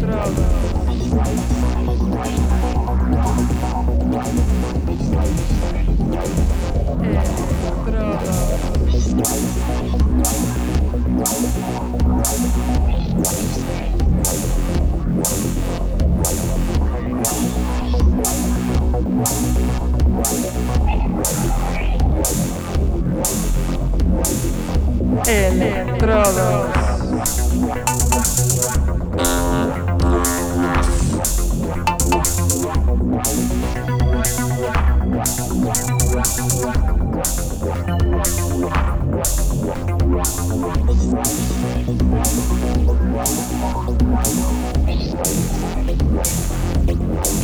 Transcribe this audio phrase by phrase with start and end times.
[0.00, 0.54] Правда.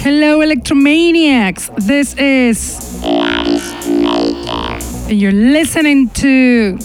[0.03, 1.75] Hello, Electromaniacs.
[1.77, 3.03] This is.
[3.03, 6.79] And you're listening to.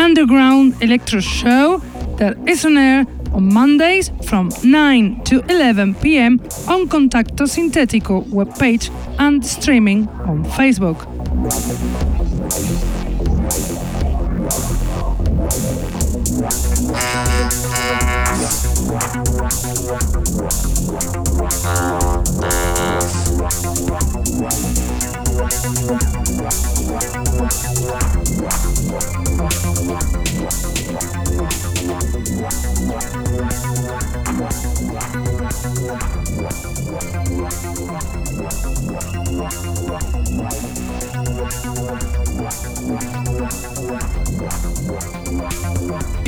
[0.00, 1.82] Underground Electro Show
[2.16, 8.90] that is on air on Mondays from 9 to 11 pm on Contacto Sintetico webpage
[9.18, 11.06] and streaming on Facebook.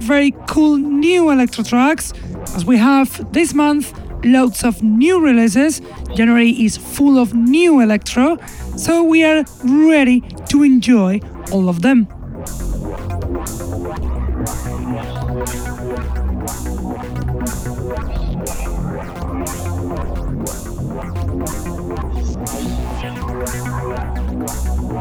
[0.00, 2.12] Very cool new electro tracks
[2.54, 3.92] as we have this month
[4.24, 5.80] loads of new releases.
[6.14, 8.36] January is full of new electro,
[8.76, 11.20] so we are ready to enjoy
[11.52, 12.08] all of them.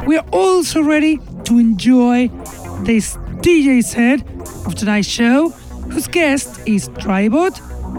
[0.06, 2.30] We are also ready to enjoy
[2.84, 4.35] this DJ set
[4.66, 5.50] of tonight's show,
[5.90, 7.56] whose guest is Tribot,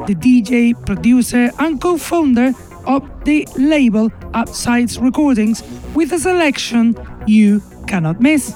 [0.06, 2.52] the DJ, producer, and co founder
[2.86, 5.62] of the label Upsides Recordings,
[5.94, 6.96] with a selection
[7.26, 8.54] you cannot miss.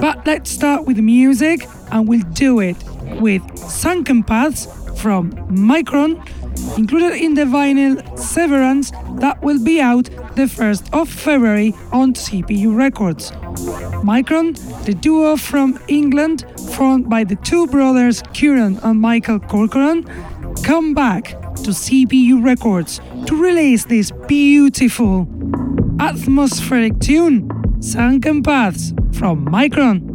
[0.00, 2.76] But let's start with the music, and we'll do it
[3.20, 4.66] with Sunken Paths
[5.00, 6.16] from Mikron,
[6.78, 8.90] included in the vinyl Severance
[9.20, 10.04] that will be out
[10.36, 13.30] the 1st of February on CPU Records.
[14.02, 16.44] Mikron, the duo from England,
[16.74, 20.04] formed by the two brothers Kieran and Michael Corcoran,
[20.62, 25.26] come back to CPU Records to release this beautiful
[26.00, 27.50] atmospheric tune,
[27.80, 30.05] Sunken Paths from Mikron.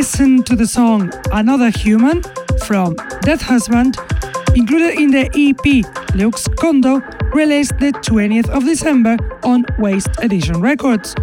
[0.00, 2.22] Listen to the song Another Human
[2.64, 3.98] from Death Husband,
[4.54, 5.84] included in the EP
[6.16, 7.02] Lux Condo,
[7.34, 11.14] released the 20th of December on Waste Edition Records.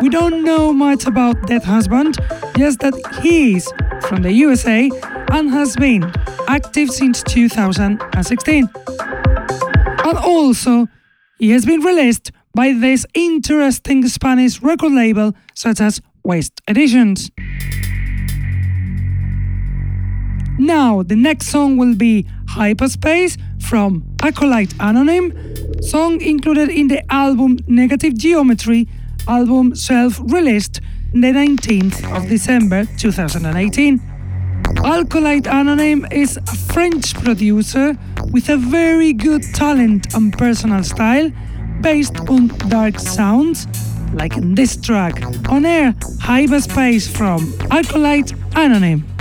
[0.00, 2.16] We don't know much about Death Husband,
[2.56, 3.70] just that he is
[4.08, 4.90] from the USA
[5.32, 6.10] and has been
[6.48, 8.70] active since 2016.
[10.06, 10.88] And also,
[11.38, 17.30] he has been released by this interesting Spanish record label such as Waste Editions.
[20.96, 27.58] Now, the next song will be Hyperspace from Acolyte Anonym, song included in the album
[27.66, 28.88] Negative Geometry,
[29.28, 30.80] album self released
[31.12, 34.00] the 19th of December 2018.
[34.86, 37.94] Acolyte Anonym is a French producer
[38.32, 41.30] with a very good talent and personal style
[41.82, 43.66] based on dark sounds,
[44.14, 49.15] like in this track, on air Hyperspace from Acolyte Anonym.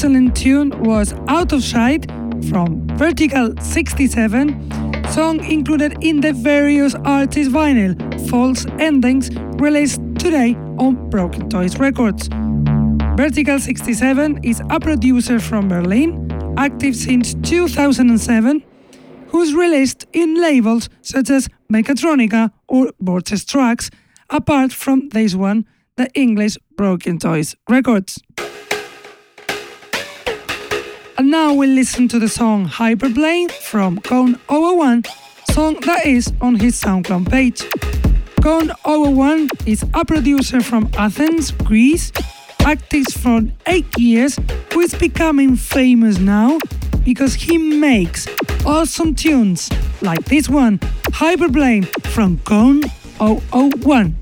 [0.00, 2.10] Excellent tune was Out of Sight
[2.48, 7.94] from Vertical 67, song included in the various artist vinyl
[8.30, 9.28] False Endings
[9.60, 12.30] released today on Broken Toys Records.
[13.14, 18.64] Vertical 67 is a producer from Berlin, active since 2007,
[19.26, 23.90] who's released in labels such as Mechatronica or Vortex Tracks,
[24.30, 28.18] apart from this one, the English Broken Toys Records.
[31.20, 35.04] And now we'll listen to the song Hyperplane from Cone 001,
[35.50, 37.62] song that is on his SoundCloud page.
[38.40, 42.10] Cone 001 is a producer from Athens, Greece,
[42.64, 44.38] active for 8 years,
[44.72, 46.58] who is becoming famous now
[47.04, 48.26] because he makes
[48.64, 49.68] awesome tunes
[50.00, 50.78] like this one,
[51.12, 52.80] Hyperplane from Cone
[53.18, 54.19] 001.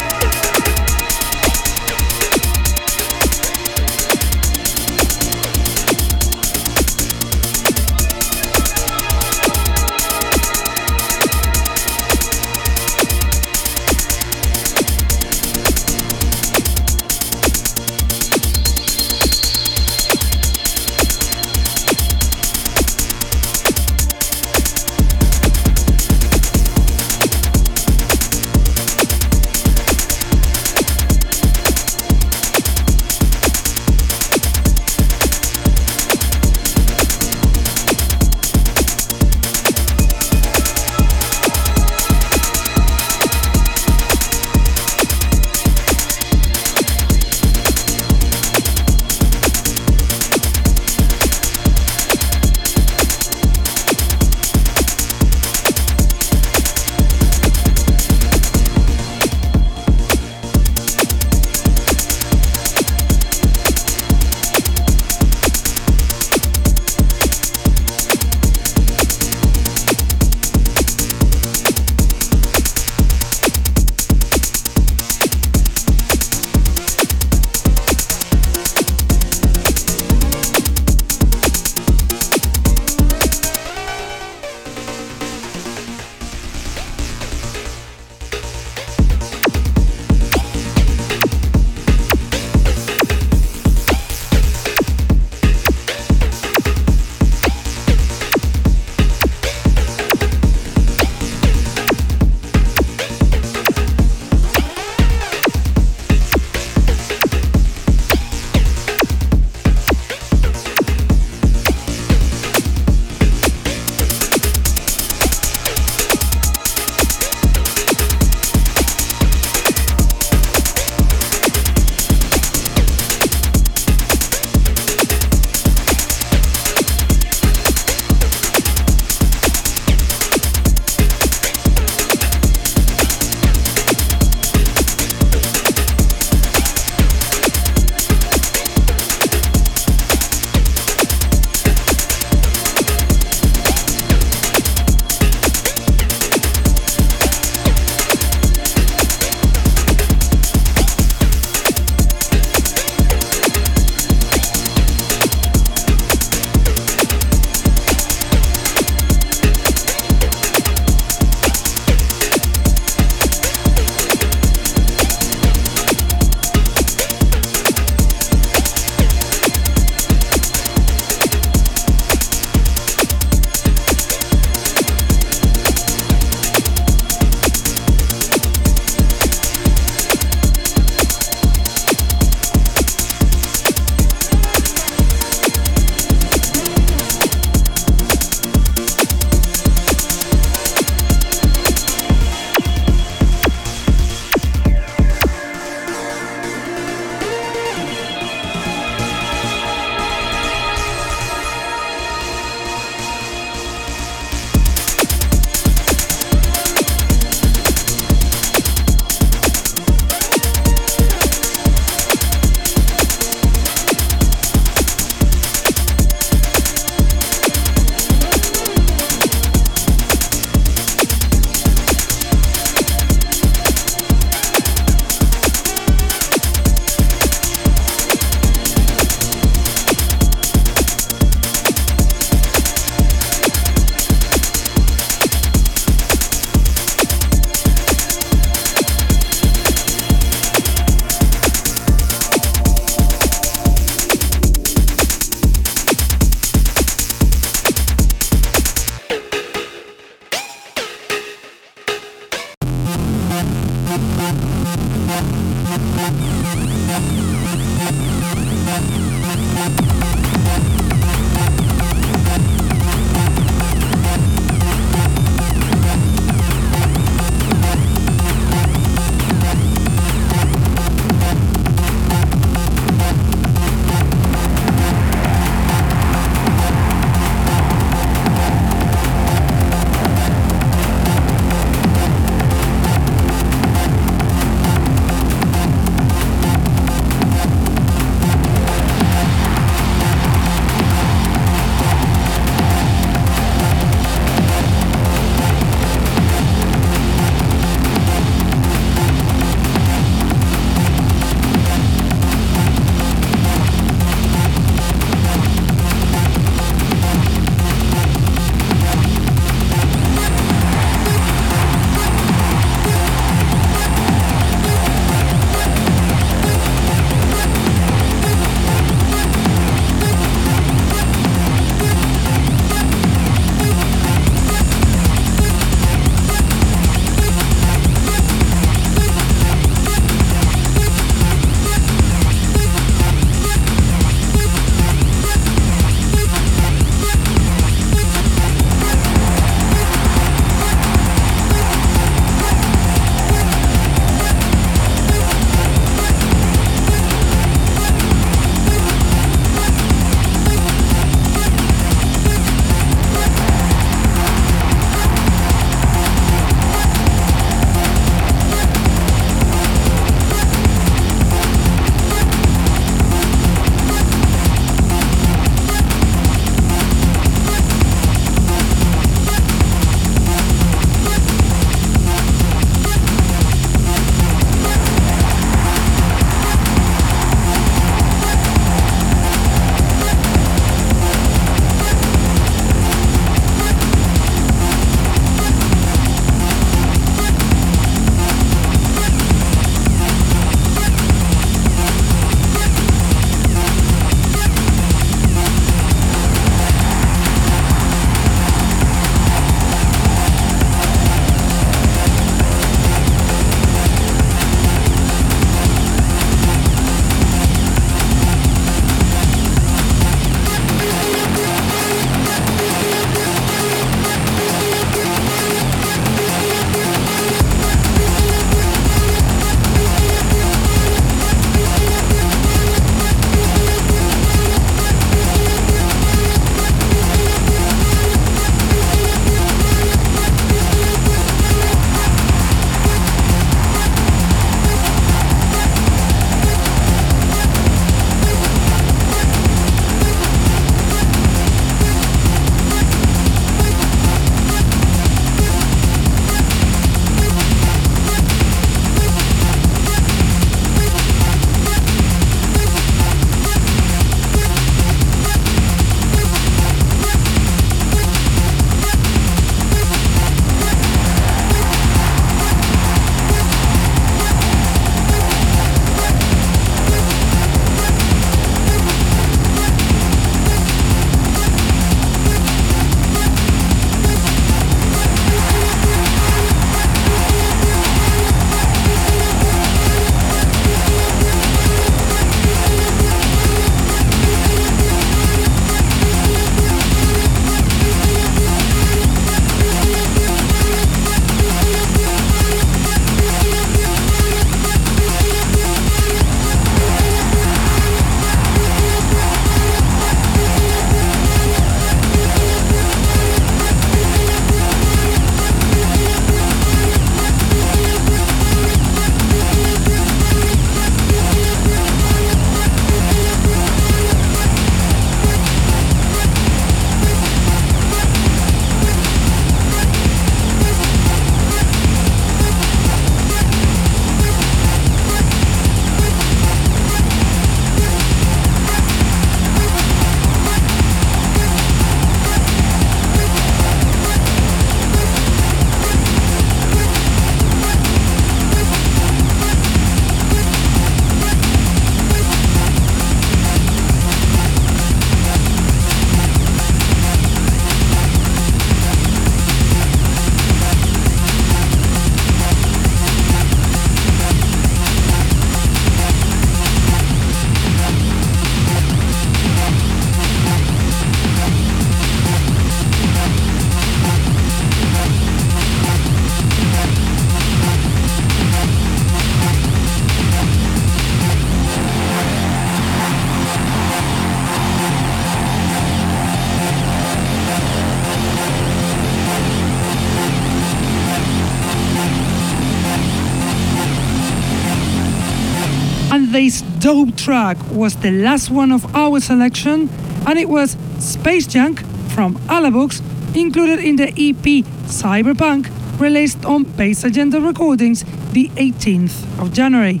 [586.80, 589.88] Dope track was the last one of our selection,
[590.26, 593.02] and it was Space Junk from Alabux,
[593.36, 595.68] included in the EP Cyberpunk,
[596.00, 598.02] released on Bass Agenda Recordings
[598.32, 600.00] the 18th of January.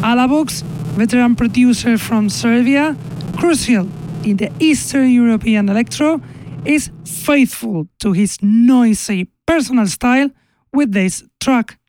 [0.00, 0.62] Alabux,
[0.96, 2.96] veteran producer from Serbia,
[3.36, 3.86] crucial
[4.24, 6.22] in the Eastern European electro,
[6.64, 10.30] is faithful to his noisy personal style
[10.72, 11.79] with this track.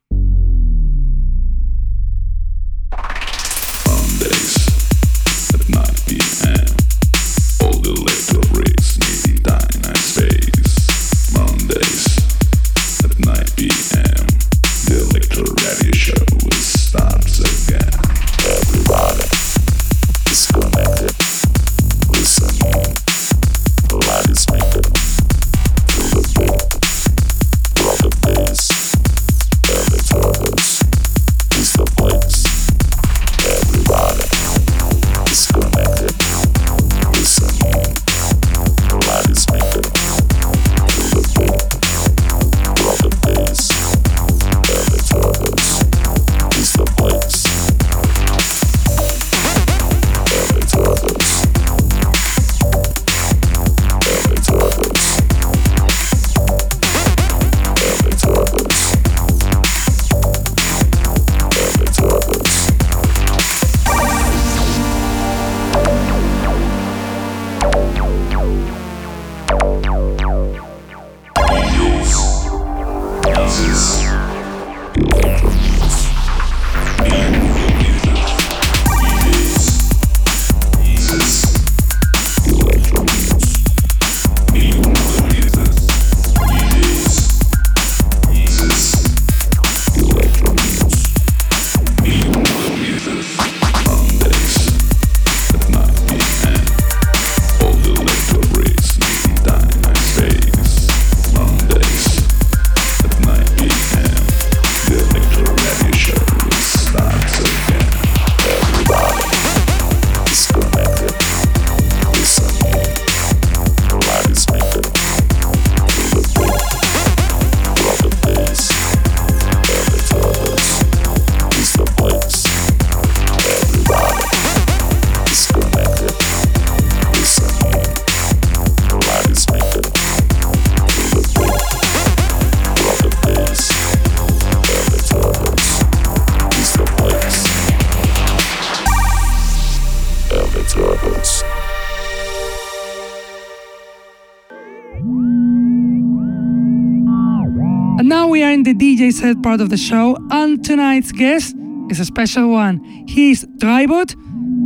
[149.22, 151.54] Set part of the show, and tonight's guest
[151.90, 152.82] is a special one.
[153.06, 154.16] He's Tribot,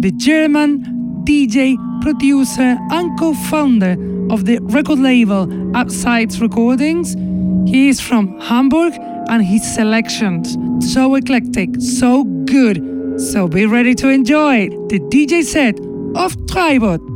[0.01, 0.83] the German
[1.27, 3.93] DJ, producer, and co founder
[4.33, 5.43] of the record label
[5.77, 7.13] Upsides Recordings.
[7.71, 8.95] He is from Hamburg,
[9.29, 10.57] and his selections
[10.91, 13.21] so eclectic, so good.
[13.21, 15.79] So be ready to enjoy the DJ set
[16.17, 17.16] of Tribot.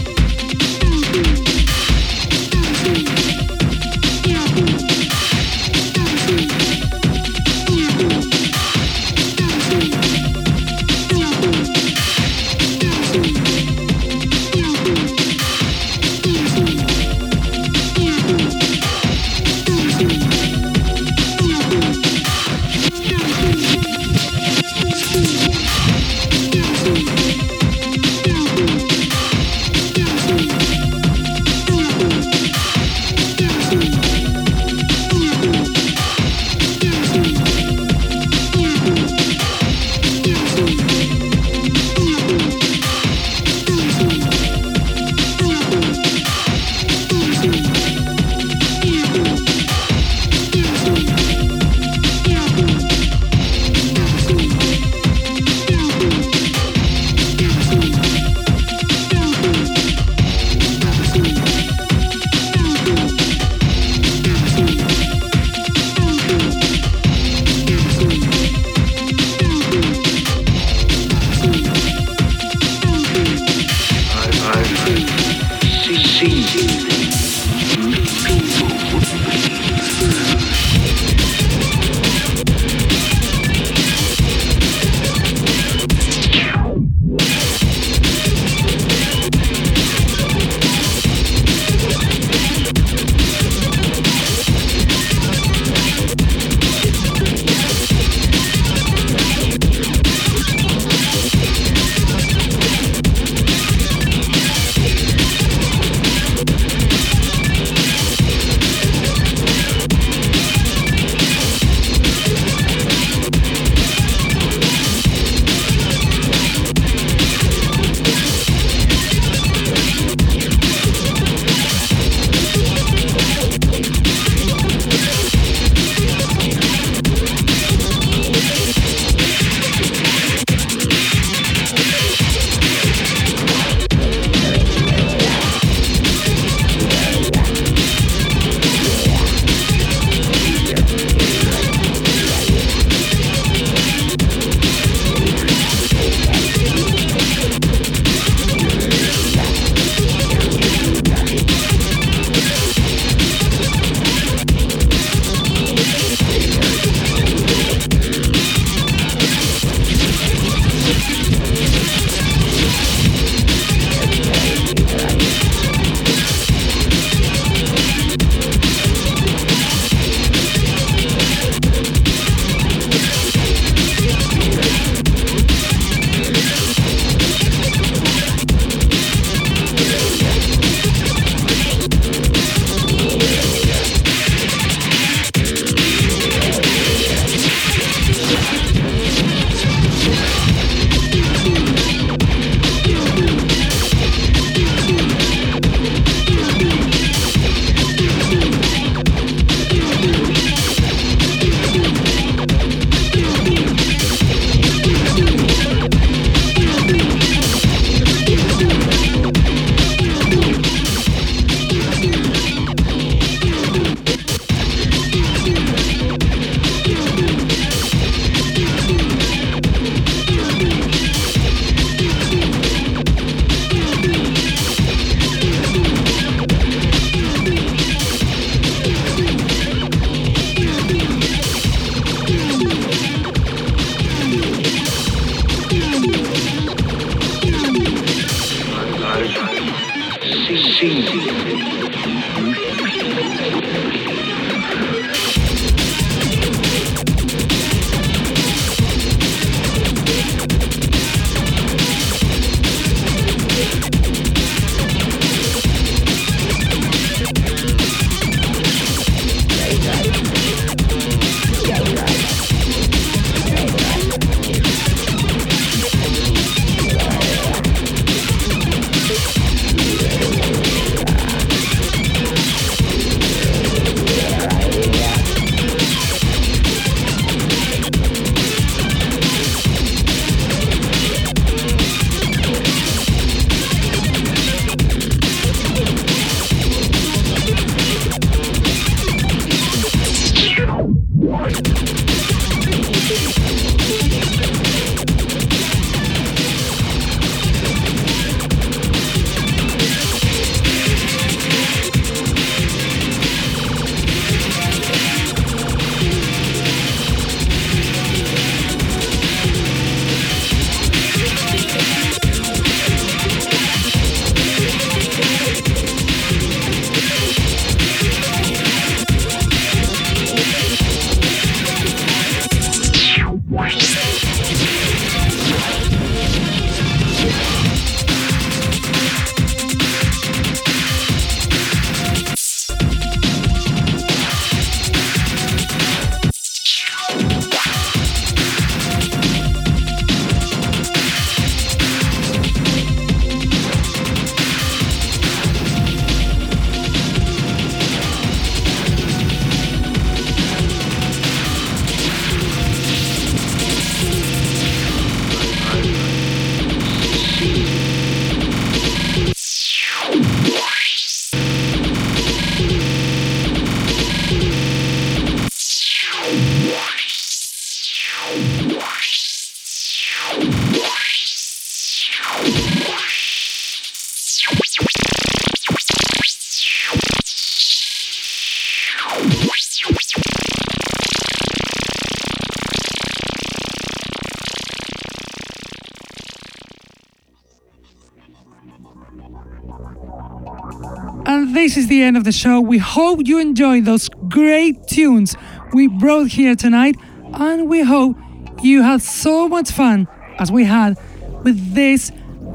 [391.91, 392.61] the end of the show.
[392.61, 395.35] We hope you enjoyed those great tunes
[395.73, 396.95] we brought here tonight,
[397.33, 398.15] and we hope
[398.63, 400.07] you had so much fun
[400.39, 400.97] as we had
[401.43, 402.13] with this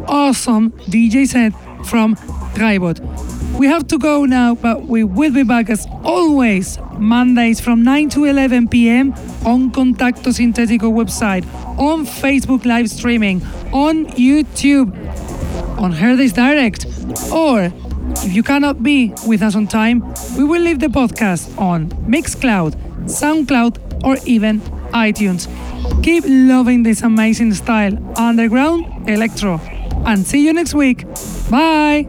[0.08, 1.52] awesome DJ set
[1.86, 2.16] from
[2.54, 2.98] Tribot.
[3.58, 8.08] We have to go now, but we will be back as always Mondays from 9
[8.10, 9.12] to 11 p.m.
[9.44, 11.44] on Contacto Sintetico website,
[11.78, 13.42] on Facebook live streaming,
[13.72, 14.88] on YouTube,
[15.78, 16.86] on Herdays Direct,
[17.30, 17.70] or
[18.26, 20.02] if you cannot be with us on time,
[20.36, 22.74] we will leave the podcast on Mixcloud,
[23.04, 24.60] SoundCloud, or even
[24.92, 25.46] iTunes.
[26.02, 29.60] Keep loving this amazing style, underground electro.
[30.04, 31.04] And see you next week.
[31.50, 32.08] Bye.